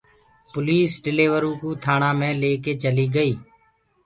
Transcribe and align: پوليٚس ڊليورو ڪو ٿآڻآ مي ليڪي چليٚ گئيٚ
پوليٚس 0.51 0.93
ڊليورو 1.05 1.51
ڪو 1.61 1.69
ٿآڻآ 1.83 2.09
مي 2.19 2.29
ليڪي 2.41 2.73
چليٚ 2.81 3.13
گئيٚ 3.15 3.37